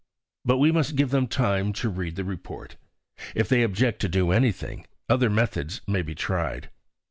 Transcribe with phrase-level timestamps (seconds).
[0.43, 2.75] But we must give them time to read the report.
[3.35, 6.71] If they object to do anything, other methods may be tried.